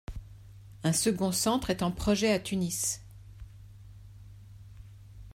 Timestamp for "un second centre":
0.83-1.69